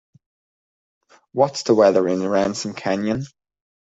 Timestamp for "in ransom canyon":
2.07-3.23